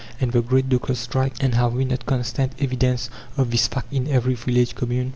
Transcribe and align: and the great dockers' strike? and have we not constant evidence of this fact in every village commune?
and 0.19 0.31
the 0.31 0.41
great 0.41 0.67
dockers' 0.67 0.97
strike? 0.97 1.33
and 1.43 1.53
have 1.53 1.73
we 1.73 1.85
not 1.85 2.07
constant 2.07 2.53
evidence 2.57 3.07
of 3.37 3.51
this 3.51 3.67
fact 3.67 3.93
in 3.93 4.07
every 4.07 4.33
village 4.33 4.73
commune? 4.73 5.09